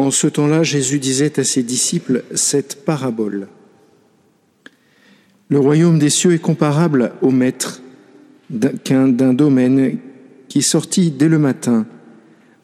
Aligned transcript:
En 0.00 0.10
ce 0.10 0.26
temps-là, 0.26 0.62
Jésus 0.62 0.98
disait 0.98 1.38
à 1.38 1.44
ses 1.44 1.62
disciples 1.62 2.24
cette 2.34 2.86
parabole. 2.86 3.48
Le 5.50 5.58
royaume 5.58 5.98
des 5.98 6.08
cieux 6.08 6.32
est 6.32 6.38
comparable 6.38 7.12
au 7.20 7.30
maître 7.30 7.82
d'un 8.48 9.34
domaine 9.34 9.98
qui 10.48 10.62
sortit 10.62 11.10
dès 11.10 11.28
le 11.28 11.38
matin 11.38 11.86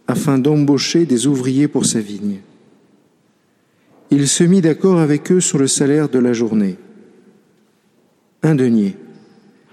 afin 0.06 0.38
d'embaucher 0.38 1.04
des 1.04 1.26
ouvriers 1.26 1.68
pour 1.68 1.84
sa 1.84 2.00
vigne. 2.00 2.38
Il 4.10 4.28
se 4.28 4.42
mit 4.42 4.62
d'accord 4.62 4.98
avec 4.98 5.30
eux 5.30 5.42
sur 5.42 5.58
le 5.58 5.66
salaire 5.66 6.08
de 6.08 6.18
la 6.18 6.32
journée. 6.32 6.78
Un 8.42 8.54
denier, 8.54 8.96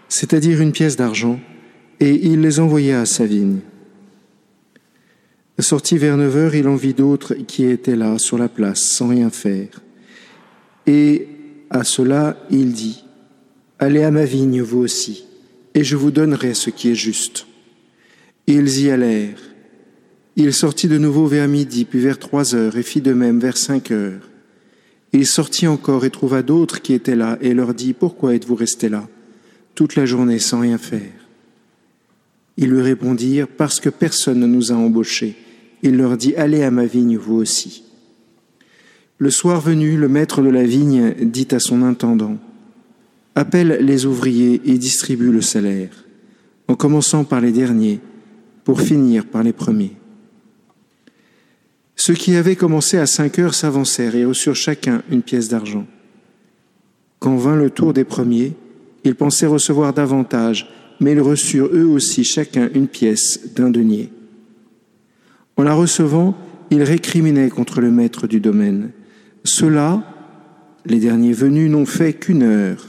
c'est-à-dire 0.10 0.60
une 0.60 0.74
pièce 0.74 0.98
d'argent, 0.98 1.40
et 2.02 2.28
il 2.28 2.42
les 2.42 2.60
envoya 2.60 3.00
à 3.00 3.06
sa 3.06 3.26
vigne. 3.26 3.60
Sorti 5.60 5.98
vers 5.98 6.18
neuf 6.18 6.36
heures, 6.36 6.56
il 6.56 6.68
en 6.68 6.76
vit 6.76 6.96
d'autres 6.96 7.36
qui 7.36 7.66
étaient 7.66 7.96
là, 7.96 8.18
sur 8.18 8.38
la 8.38 8.50
place, 8.50 8.82
sans 8.82 9.10
rien 9.10 9.30
faire. 9.30 9.70
Et 10.88 11.28
à 11.70 11.84
cela, 11.84 12.38
il 12.50 12.74
dit, 12.74 13.04
Allez 13.78 14.04
à 14.04 14.12
ma 14.12 14.26
vigne, 14.26 14.62
vous 14.62 14.80
aussi, 14.80 15.26
et 15.76 15.84
je 15.84 15.96
vous 15.96 16.12
donnerai 16.12 16.54
ce 16.54 16.70
qui 16.70 16.90
est 16.90 16.96
juste. 16.96 17.46
Ils 18.48 18.82
y 18.82 18.90
allèrent. 18.90 19.42
Il 20.36 20.54
sortit 20.54 20.88
de 20.88 20.98
nouveau 20.98 21.28
vers 21.28 21.48
midi, 21.48 21.86
puis 21.86 22.00
vers 22.00 22.18
trois 22.18 22.56
heures, 22.56 22.76
et 22.76 22.84
fit 22.84 23.02
de 23.02 23.14
même 23.14 23.40
vers 23.40 23.58
cinq 23.58 23.92
heures. 23.92 24.30
Il 25.12 25.28
sortit 25.28 25.68
encore 25.68 26.06
et 26.06 26.10
trouva 26.10 26.42
d'autres 26.42 26.82
qui 26.82 26.94
étaient 26.94 27.16
là, 27.16 27.38
et 27.42 27.54
leur 27.54 27.76
dit, 27.76 27.94
Pourquoi 27.94 28.34
êtes-vous 28.34 28.56
restés 28.56 28.90
là, 28.90 29.08
toute 29.76 29.96
la 29.96 30.08
journée 30.08 30.40
sans 30.40 30.62
rien 30.62 30.80
faire? 30.80 31.23
Ils 32.58 32.70
lui 32.70 32.82
répondirent, 32.82 33.48
Parce 33.48 33.80
que 33.80 33.90
personne 33.90 34.40
ne 34.40 34.48
nous 34.48 34.72
a 34.72 34.76
embauchés. 34.76 35.36
Il 35.82 35.98
leur 35.98 36.18
dit, 36.18 36.36
Allez 36.36 36.64
à 36.64 36.72
ma 36.72 36.86
vigne, 36.86 37.18
vous 37.18 37.36
aussi. 37.36 37.84
Le 39.18 39.30
soir 39.30 39.62
venu, 39.62 39.98
le 39.98 40.08
maître 40.08 40.42
de 40.42 40.50
la 40.50 40.64
vigne 40.64 41.14
dit 41.22 41.48
à 41.52 41.60
son 41.60 41.82
intendant, 41.82 42.38
Appelle 43.36 43.80
les 43.82 44.06
ouvriers 44.06 44.62
et 44.66 44.78
distribue 44.78 45.32
le 45.32 45.42
salaire, 45.42 46.06
en 46.68 46.76
commençant 46.76 47.24
par 47.24 47.42
les 47.42 47.52
derniers, 47.52 48.00
pour 48.64 48.82
finir 48.82 49.26
par 49.26 49.44
les 49.44 49.54
premiers. 49.54 49.96
Ceux 51.96 52.14
qui 52.14 52.36
avaient 52.36 52.56
commencé 52.56 52.98
à 52.98 53.06
cinq 53.06 53.40
heures 53.40 53.54
s'avancèrent 53.54 54.16
et 54.16 54.26
reçurent 54.26 54.56
chacun 54.56 55.04
une 55.10 55.22
pièce 55.22 55.50
d'argent. 55.50 55.88
Quand 57.20 57.38
vint 57.38 57.56
le 57.56 57.70
tour 57.70 57.94
des 57.94 58.04
premiers, 58.04 58.54
ils 59.04 59.16
pensaient 59.16 59.46
recevoir 59.46 59.94
davantage, 59.94 60.70
mais 61.00 61.14
ils 61.14 61.22
reçurent 61.22 61.70
eux 61.74 61.86
aussi 61.86 62.24
chacun 62.24 62.70
une 62.74 62.88
pièce 62.88 63.54
d'un 63.56 63.70
denier. 63.70 64.10
En 65.58 65.64
la 65.64 65.74
recevant, 65.74 66.36
ils 66.72 66.84
récriminaient 66.84 67.50
contre 67.50 67.82
le 67.82 67.92
maître 67.92 68.28
du 68.28 68.40
domaine. 68.40 68.92
Ceux-là, 69.44 70.04
les 70.86 71.00
derniers 71.00 71.34
venus, 71.34 71.70
n'ont 71.70 71.86
fait 71.86 72.14
qu'une 72.14 72.44
heure, 72.44 72.88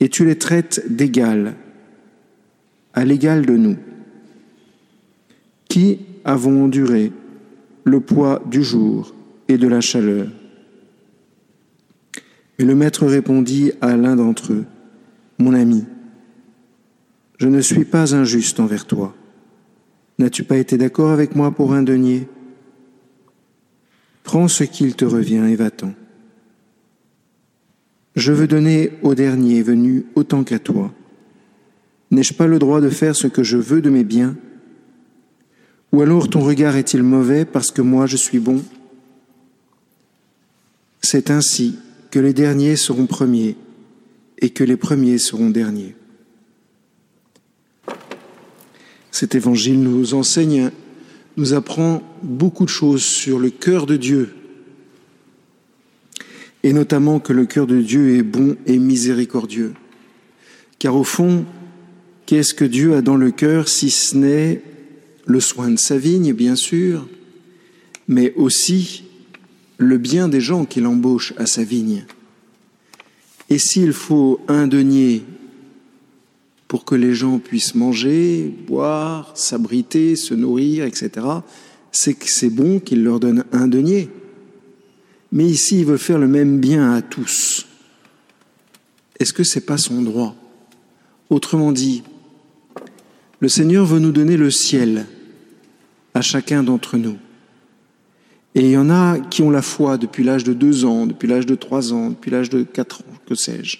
et 0.00 0.08
tu 0.08 0.24
les 0.24 0.36
traites 0.36 0.84
d'égal, 0.88 1.54
à 2.94 3.04
l'égal 3.04 3.46
de 3.46 3.56
nous, 3.56 3.76
qui 5.68 6.00
avons 6.24 6.64
enduré 6.64 7.12
le 7.84 8.00
poids 8.00 8.42
du 8.50 8.62
jour 8.62 9.14
et 9.48 9.58
de 9.58 9.68
la 9.68 9.80
chaleur? 9.80 10.26
Et 12.58 12.64
le 12.64 12.74
maître 12.74 13.06
répondit 13.06 13.72
à 13.80 13.96
l'un 13.96 14.16
d'entre 14.16 14.52
eux, 14.52 14.64
Mon 15.38 15.54
ami, 15.54 15.84
je 17.42 17.48
ne 17.48 17.60
suis 17.60 17.84
pas 17.84 18.14
injuste 18.14 18.60
envers 18.60 18.86
toi. 18.86 19.16
N'as-tu 20.20 20.44
pas 20.44 20.58
été 20.58 20.78
d'accord 20.78 21.10
avec 21.10 21.34
moi 21.34 21.50
pour 21.50 21.72
un 21.72 21.82
denier? 21.82 22.28
Prends 24.22 24.46
ce 24.46 24.62
qu'il 24.62 24.94
te 24.94 25.04
revient 25.04 25.44
et 25.50 25.56
va-t'en. 25.56 25.92
Je 28.14 28.30
veux 28.30 28.46
donner 28.46 28.92
au 29.02 29.16
dernier 29.16 29.60
venu 29.60 30.06
autant 30.14 30.44
qu'à 30.44 30.60
toi. 30.60 30.94
N'ai-je 32.12 32.32
pas 32.32 32.46
le 32.46 32.60
droit 32.60 32.80
de 32.80 32.90
faire 32.90 33.16
ce 33.16 33.26
que 33.26 33.42
je 33.42 33.56
veux 33.56 33.82
de 33.82 33.90
mes 33.90 34.04
biens? 34.04 34.36
Ou 35.90 36.00
alors 36.00 36.30
ton 36.30 36.42
regard 36.42 36.76
est-il 36.76 37.02
mauvais 37.02 37.44
parce 37.44 37.72
que 37.72 37.82
moi 37.82 38.06
je 38.06 38.16
suis 38.16 38.38
bon? 38.38 38.62
C'est 41.00 41.28
ainsi 41.28 41.76
que 42.12 42.20
les 42.20 42.34
derniers 42.34 42.76
seront 42.76 43.06
premiers 43.06 43.56
et 44.38 44.50
que 44.50 44.62
les 44.62 44.76
premiers 44.76 45.18
seront 45.18 45.50
derniers. 45.50 45.96
Cet 49.12 49.34
évangile 49.34 49.80
nous 49.80 50.14
enseigne, 50.14 50.70
nous 51.36 51.52
apprend 51.52 52.02
beaucoup 52.22 52.64
de 52.64 52.70
choses 52.70 53.04
sur 53.04 53.38
le 53.38 53.50
cœur 53.50 53.86
de 53.86 53.96
Dieu, 53.96 54.34
et 56.62 56.72
notamment 56.72 57.20
que 57.20 57.32
le 57.32 57.44
cœur 57.44 57.66
de 57.66 57.80
Dieu 57.80 58.16
est 58.16 58.22
bon 58.22 58.56
et 58.66 58.78
miséricordieux. 58.78 59.74
Car 60.78 60.96
au 60.96 61.04
fond, 61.04 61.44
qu'est-ce 62.26 62.54
que 62.54 62.64
Dieu 62.64 62.94
a 62.94 63.02
dans 63.02 63.16
le 63.16 63.30
cœur 63.30 63.68
si 63.68 63.90
ce 63.90 64.16
n'est 64.16 64.62
le 65.26 65.40
soin 65.40 65.70
de 65.70 65.78
sa 65.78 65.98
vigne, 65.98 66.32
bien 66.32 66.56
sûr, 66.56 67.06
mais 68.08 68.32
aussi 68.34 69.04
le 69.76 69.98
bien 69.98 70.28
des 70.28 70.40
gens 70.40 70.64
qu'il 70.64 70.86
embauche 70.86 71.34
à 71.36 71.46
sa 71.46 71.64
vigne. 71.64 72.04
Et 73.50 73.58
s'il 73.58 73.92
faut 73.92 74.40
un 74.48 74.66
denier 74.66 75.22
pour 76.72 76.86
que 76.86 76.94
les 76.94 77.14
gens 77.14 77.38
puissent 77.38 77.74
manger, 77.74 78.50
boire, 78.66 79.32
s'abriter, 79.34 80.16
se 80.16 80.32
nourrir, 80.32 80.86
etc., 80.86 81.26
c'est 81.90 82.14
que 82.14 82.30
c'est 82.30 82.48
bon 82.48 82.80
qu'il 82.80 83.04
leur 83.04 83.20
donne 83.20 83.44
un 83.52 83.68
denier. 83.68 84.08
Mais 85.32 85.44
ici, 85.44 85.80
il 85.80 85.84
veut 85.84 85.98
faire 85.98 86.18
le 86.18 86.28
même 86.28 86.60
bien 86.60 86.94
à 86.94 87.02
tous. 87.02 87.66
Est-ce 89.20 89.34
que 89.34 89.44
ce 89.44 89.58
n'est 89.58 89.66
pas 89.66 89.76
son 89.76 90.00
droit? 90.00 90.34
Autrement 91.28 91.72
dit, 91.72 92.04
le 93.40 93.48
Seigneur 93.48 93.84
veut 93.84 94.00
nous 94.00 94.10
donner 94.10 94.38
le 94.38 94.50
ciel 94.50 95.04
à 96.14 96.22
chacun 96.22 96.62
d'entre 96.62 96.96
nous. 96.96 97.18
Et 98.54 98.62
il 98.62 98.70
y 98.70 98.78
en 98.78 98.88
a 98.88 99.18
qui 99.18 99.42
ont 99.42 99.50
la 99.50 99.60
foi 99.60 99.98
depuis 99.98 100.24
l'âge 100.24 100.44
de 100.44 100.54
deux 100.54 100.86
ans, 100.86 101.04
depuis 101.04 101.28
l'âge 101.28 101.44
de 101.44 101.54
trois 101.54 101.92
ans, 101.92 102.08
depuis 102.08 102.30
l'âge 102.30 102.48
de 102.48 102.62
quatre 102.62 103.02
ans, 103.02 103.18
que 103.28 103.34
sais-je. 103.34 103.76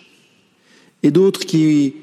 Et 1.02 1.10
d'autres 1.10 1.46
qui 1.46 1.94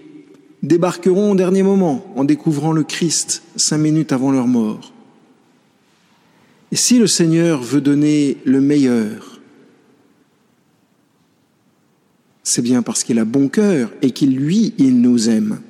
débarqueront 0.64 1.32
au 1.32 1.36
dernier 1.36 1.64
moment 1.64 2.06
en 2.16 2.24
découvrant 2.24 2.72
le 2.72 2.84
Christ 2.84 3.44
cinq 3.56 3.78
minutes 3.78 4.12
avant 4.12 4.32
leur 4.32 4.48
mort. 4.48 4.94
Et 6.72 6.76
si 6.76 7.00
le 7.00 7.08
Seigneur 7.08 7.62
veut 7.62 7.82
donner 7.82 8.38
le 8.46 8.62
meilleur, 8.62 9.40
c'est 12.44 12.62
bien 12.62 12.82
parce 12.82 13.04
qu'il 13.04 13.20
a 13.20 13.26
bon 13.26 13.48
cœur 13.48 13.92
et 14.02 14.12
qu'il, 14.12 14.36
lui, 14.36 14.74
il 14.78 15.02
nous 15.02 15.30
aime. 15.30 15.62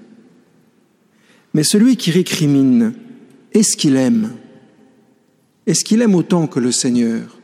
Mais 1.54 1.64
celui 1.64 1.98
qui 1.98 2.12
récrimine, 2.12 2.94
est-ce 3.54 3.76
qu'il 3.76 3.96
aime? 3.96 4.32
Est-ce 5.68 5.84
qu'il 5.84 6.02
aime 6.02 6.16
autant 6.16 6.48
que 6.48 6.60
le 6.60 6.72
Seigneur? 6.72 7.38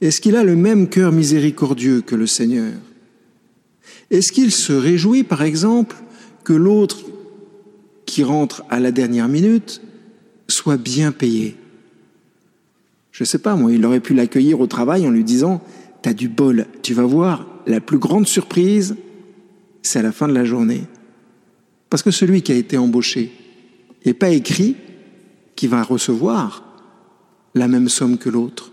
Est-ce 0.00 0.20
qu'il 0.20 0.36
a 0.36 0.44
le 0.44 0.56
même 0.56 0.88
cœur 0.88 1.12
miséricordieux 1.12 2.00
que 2.00 2.14
le 2.14 2.26
Seigneur? 2.26 2.72
Est-ce 4.10 4.32
qu'il 4.32 4.50
se 4.50 4.72
réjouit, 4.72 5.24
par 5.24 5.42
exemple, 5.42 5.96
que 6.44 6.52
l'autre 6.52 6.98
qui 8.06 8.22
rentre 8.22 8.64
à 8.70 8.78
la 8.78 8.92
dernière 8.92 9.28
minute 9.28 9.80
soit 10.46 10.76
bien 10.76 11.10
payé 11.10 11.56
Je 13.10 13.24
ne 13.24 13.26
sais 13.26 13.38
pas, 13.38 13.56
moi, 13.56 13.72
il 13.72 13.84
aurait 13.84 14.00
pu 14.00 14.14
l'accueillir 14.14 14.60
au 14.60 14.66
travail 14.66 15.06
en 15.06 15.10
lui 15.10 15.24
disant 15.24 15.62
T'as 16.02 16.12
du 16.12 16.28
bol, 16.28 16.66
tu 16.82 16.92
vas 16.92 17.06
voir, 17.06 17.46
la 17.66 17.80
plus 17.80 17.98
grande 17.98 18.28
surprise, 18.28 18.96
c'est 19.82 19.98
à 19.98 20.02
la 20.02 20.12
fin 20.12 20.28
de 20.28 20.34
la 20.34 20.44
journée. 20.44 20.82
Parce 21.88 22.02
que 22.02 22.10
celui 22.10 22.42
qui 22.42 22.52
a 22.52 22.56
été 22.56 22.76
embauché 22.76 23.32
n'est 24.04 24.14
pas 24.14 24.28
écrit 24.28 24.76
qu'il 25.56 25.70
va 25.70 25.82
recevoir 25.82 26.62
la 27.54 27.68
même 27.68 27.88
somme 27.88 28.18
que 28.18 28.28
l'autre. 28.28 28.72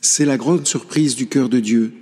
C'est 0.00 0.24
la 0.24 0.36
grande 0.36 0.66
surprise 0.66 1.16
du 1.16 1.26
cœur 1.26 1.48
de 1.48 1.60
Dieu. 1.60 1.94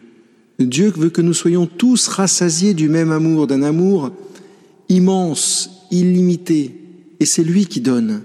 Dieu 0.58 0.92
veut 0.96 1.10
que 1.10 1.22
nous 1.22 1.34
soyons 1.34 1.66
tous 1.66 2.06
rassasiés 2.06 2.74
du 2.74 2.88
même 2.88 3.10
amour, 3.10 3.46
d'un 3.46 3.62
amour 3.62 4.12
immense, 4.88 5.86
illimité, 5.90 6.74
et 7.20 7.26
c'est 7.26 7.44
lui 7.44 7.66
qui 7.66 7.80
donne. 7.80 8.22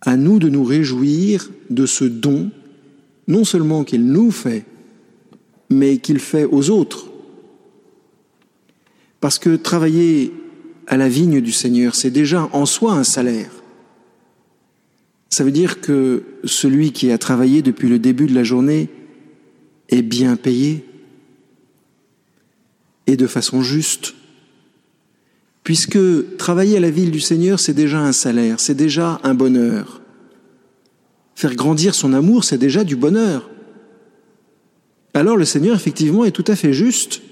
À 0.00 0.16
nous 0.16 0.38
de 0.38 0.48
nous 0.48 0.64
réjouir 0.64 1.50
de 1.68 1.86
ce 1.86 2.04
don, 2.04 2.50
non 3.28 3.44
seulement 3.44 3.84
qu'il 3.84 4.06
nous 4.06 4.30
fait, 4.30 4.64
mais 5.68 5.98
qu'il 5.98 6.18
fait 6.18 6.46
aux 6.46 6.70
autres. 6.70 7.06
Parce 9.20 9.38
que 9.38 9.56
travailler 9.56 10.32
à 10.86 10.96
la 10.96 11.08
vigne 11.08 11.40
du 11.40 11.52
Seigneur, 11.52 11.94
c'est 11.94 12.10
déjà 12.10 12.48
en 12.52 12.66
soi 12.66 12.94
un 12.94 13.04
salaire. 13.04 13.50
Ça 15.28 15.44
veut 15.44 15.52
dire 15.52 15.80
que 15.80 16.24
celui 16.44 16.90
qui 16.92 17.12
a 17.12 17.18
travaillé 17.18 17.62
depuis 17.62 17.88
le 17.88 18.00
début 18.00 18.26
de 18.26 18.34
la 18.34 18.42
journée 18.42 18.88
est 19.90 20.02
bien 20.02 20.36
payé 20.36 20.84
et 23.06 23.16
de 23.16 23.26
façon 23.26 23.62
juste. 23.62 24.14
Puisque 25.64 25.98
travailler 26.38 26.78
à 26.78 26.80
la 26.80 26.90
ville 26.90 27.10
du 27.10 27.20
Seigneur, 27.20 27.60
c'est 27.60 27.74
déjà 27.74 28.00
un 28.00 28.12
salaire, 28.12 28.60
c'est 28.60 28.74
déjà 28.74 29.20
un 29.24 29.34
bonheur. 29.34 30.00
Faire 31.34 31.54
grandir 31.54 31.94
son 31.94 32.12
amour, 32.12 32.44
c'est 32.44 32.58
déjà 32.58 32.84
du 32.84 32.96
bonheur. 32.96 33.50
Alors 35.14 35.36
le 35.36 35.44
Seigneur, 35.44 35.76
effectivement, 35.76 36.24
est 36.24 36.30
tout 36.30 36.44
à 36.46 36.56
fait 36.56 36.72
juste 36.72 37.22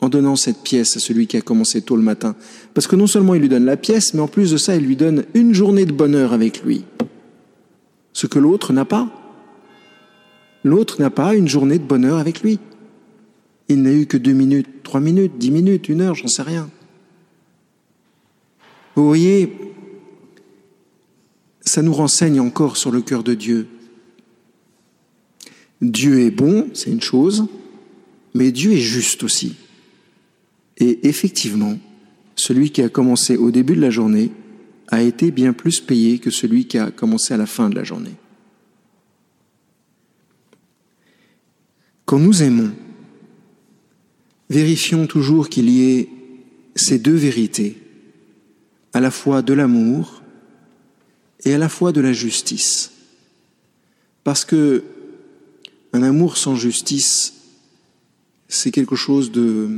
en 0.00 0.08
donnant 0.08 0.36
cette 0.36 0.62
pièce 0.62 0.96
à 0.96 1.00
celui 1.00 1.26
qui 1.26 1.36
a 1.36 1.40
commencé 1.40 1.82
tôt 1.82 1.96
le 1.96 2.02
matin. 2.02 2.36
Parce 2.74 2.86
que 2.86 2.96
non 2.96 3.06
seulement 3.06 3.34
il 3.34 3.40
lui 3.40 3.48
donne 3.48 3.64
la 3.64 3.76
pièce, 3.76 4.14
mais 4.14 4.20
en 4.20 4.28
plus 4.28 4.52
de 4.52 4.56
ça, 4.56 4.76
il 4.76 4.84
lui 4.84 4.96
donne 4.96 5.24
une 5.34 5.54
journée 5.54 5.86
de 5.86 5.92
bonheur 5.92 6.32
avec 6.32 6.62
lui. 6.62 6.84
Ce 8.12 8.26
que 8.26 8.38
l'autre 8.38 8.72
n'a 8.72 8.84
pas. 8.84 9.08
L'autre 10.66 11.00
n'a 11.00 11.10
pas 11.10 11.36
une 11.36 11.46
journée 11.46 11.78
de 11.78 11.84
bonheur 11.84 12.18
avec 12.18 12.42
lui. 12.42 12.58
Il 13.68 13.82
n'a 13.82 13.92
eu 13.92 14.06
que 14.06 14.16
deux 14.16 14.32
minutes, 14.32 14.82
trois 14.82 14.98
minutes, 14.98 15.38
dix 15.38 15.52
minutes, 15.52 15.88
une 15.88 16.00
heure, 16.00 16.16
j'en 16.16 16.26
sais 16.26 16.42
rien. 16.42 16.68
Vous 18.96 19.06
voyez, 19.06 19.52
ça 21.60 21.82
nous 21.82 21.92
renseigne 21.92 22.40
encore 22.40 22.76
sur 22.76 22.90
le 22.90 23.00
cœur 23.00 23.22
de 23.22 23.34
Dieu. 23.34 23.68
Dieu 25.82 26.22
est 26.22 26.32
bon, 26.32 26.66
c'est 26.74 26.90
une 26.90 27.00
chose, 27.00 27.46
mais 28.34 28.50
Dieu 28.50 28.72
est 28.72 28.80
juste 28.80 29.22
aussi. 29.22 29.54
Et 30.78 31.06
effectivement, 31.06 31.78
celui 32.34 32.72
qui 32.72 32.82
a 32.82 32.88
commencé 32.88 33.36
au 33.36 33.52
début 33.52 33.76
de 33.76 33.82
la 33.82 33.90
journée 33.90 34.32
a 34.88 35.00
été 35.00 35.30
bien 35.30 35.52
plus 35.52 35.78
payé 35.78 36.18
que 36.18 36.30
celui 36.30 36.66
qui 36.66 36.76
a 36.76 36.90
commencé 36.90 37.34
à 37.34 37.36
la 37.36 37.46
fin 37.46 37.70
de 37.70 37.76
la 37.76 37.84
journée. 37.84 38.16
Quand 42.06 42.20
nous 42.20 42.42
aimons, 42.42 42.72
vérifions 44.48 45.06
toujours 45.06 45.48
qu'il 45.48 45.68
y 45.68 45.90
ait 45.90 46.08
ces 46.76 46.98
deux 46.98 47.14
vérités, 47.14 47.76
à 48.92 49.00
la 49.00 49.10
fois 49.10 49.42
de 49.42 49.52
l'amour 49.52 50.22
et 51.44 51.52
à 51.52 51.58
la 51.58 51.68
fois 51.68 51.92
de 51.92 52.00
la 52.00 52.12
justice. 52.12 52.92
Parce 54.24 54.44
que 54.44 54.84
un 55.92 56.02
amour 56.02 56.36
sans 56.36 56.54
justice, 56.54 57.34
c'est 58.48 58.70
quelque 58.70 58.96
chose 58.96 59.32
de, 59.32 59.68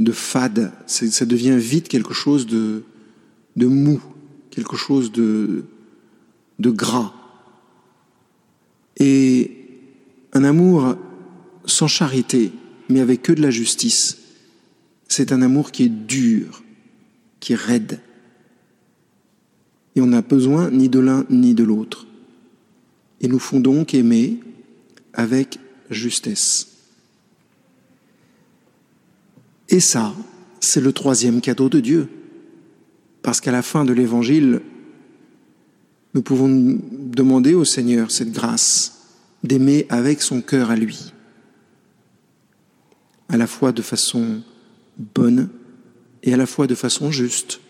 de 0.00 0.12
fade, 0.12 0.72
ça 0.86 1.24
devient 1.24 1.56
vite 1.56 1.88
quelque 1.88 2.14
chose 2.14 2.46
de, 2.46 2.82
de 3.56 3.66
mou, 3.66 4.02
quelque 4.50 4.76
chose 4.76 5.12
de, 5.12 5.64
de 6.58 6.70
gras. 6.70 7.14
Et 8.96 9.56
un 10.42 10.48
amour 10.48 10.96
sans 11.66 11.86
charité, 11.86 12.50
mais 12.88 13.00
avec 13.00 13.22
que 13.22 13.32
de 13.32 13.40
la 13.40 13.50
justice, 13.50 14.18
c'est 15.06 15.30
un 15.30 15.40
amour 15.40 15.70
qui 15.70 15.84
est 15.84 15.88
dur, 15.88 16.64
qui 17.38 17.52
est 17.52 17.56
raide. 17.56 18.00
Et 19.94 20.00
on 20.00 20.06
n'a 20.06 20.22
besoin 20.22 20.70
ni 20.70 20.88
de 20.88 20.98
l'un 20.98 21.24
ni 21.30 21.54
de 21.54 21.62
l'autre. 21.62 22.06
Et 23.20 23.28
nous 23.28 23.38
font 23.38 23.60
donc 23.60 23.94
aimer 23.94 24.40
avec 25.12 25.60
justesse. 25.90 26.68
Et 29.68 29.80
ça, 29.80 30.12
c'est 30.58 30.80
le 30.80 30.92
troisième 30.92 31.40
cadeau 31.40 31.68
de 31.68 31.78
Dieu. 31.78 32.08
Parce 33.22 33.40
qu'à 33.40 33.52
la 33.52 33.62
fin 33.62 33.84
de 33.84 33.92
l'Évangile, 33.92 34.60
nous 36.14 36.22
pouvons 36.22 36.80
demander 36.90 37.54
au 37.54 37.64
Seigneur 37.64 38.10
cette 38.10 38.32
grâce 38.32 39.01
d'aimer 39.42 39.86
avec 39.88 40.22
son 40.22 40.40
cœur 40.40 40.70
à 40.70 40.76
lui, 40.76 41.12
à 43.28 43.36
la 43.36 43.46
fois 43.46 43.72
de 43.72 43.82
façon 43.82 44.42
bonne 44.98 45.48
et 46.22 46.32
à 46.34 46.36
la 46.36 46.46
fois 46.46 46.66
de 46.66 46.74
façon 46.74 47.10
juste. 47.10 47.60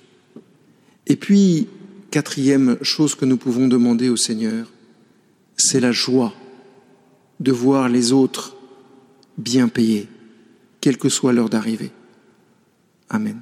Et 1.07 1.17
puis, 1.17 1.69
quatrième 2.11 2.77
chose 2.83 3.15
que 3.15 3.25
nous 3.25 3.37
pouvons 3.37 3.69
demander 3.69 4.09
au 4.09 4.17
Seigneur, 4.17 4.71
c'est 5.57 5.81
la 5.81 5.93
joie 5.93 6.35
de 7.41 7.53
voir 7.53 7.89
les 7.89 8.13
autres 8.13 8.57
bien 9.39 9.69
payés, 9.69 10.09
quelle 10.81 10.99
que 10.99 11.09
soit 11.09 11.33
l'heure 11.33 11.49
d'arrivée. 11.49 11.93
Amen. 13.09 13.41